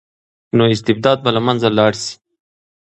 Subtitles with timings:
[0.57, 2.13] نو استبداد به له منځه لاړ شي.